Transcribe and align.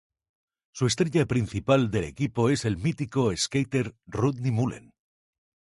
Su 0.73 0.87
estrella 0.87 1.27
principal 1.27 1.91
del 1.91 2.05
equipo 2.05 2.49
es 2.49 2.65
el 2.65 2.75
mítico 2.77 3.37
skater 3.37 3.95
Rodney 4.07 4.49
Mullen. 4.49 4.93